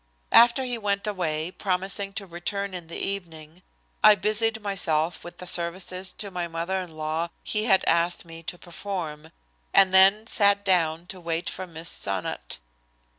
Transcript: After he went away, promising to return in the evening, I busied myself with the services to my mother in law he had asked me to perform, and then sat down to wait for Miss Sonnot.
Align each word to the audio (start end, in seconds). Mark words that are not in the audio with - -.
After 0.31 0.63
he 0.63 0.79
went 0.79 1.05
away, 1.05 1.51
promising 1.51 2.11
to 2.13 2.25
return 2.25 2.73
in 2.73 2.87
the 2.87 2.97
evening, 2.97 3.61
I 4.03 4.15
busied 4.15 4.59
myself 4.63 5.23
with 5.23 5.37
the 5.37 5.45
services 5.45 6.11
to 6.13 6.31
my 6.31 6.47
mother 6.47 6.79
in 6.81 6.97
law 6.97 7.27
he 7.43 7.65
had 7.65 7.83
asked 7.85 8.25
me 8.25 8.41
to 8.41 8.57
perform, 8.57 9.29
and 9.75 9.93
then 9.93 10.25
sat 10.25 10.65
down 10.65 11.05
to 11.05 11.21
wait 11.21 11.51
for 11.51 11.67
Miss 11.67 11.89
Sonnot. 11.91 12.57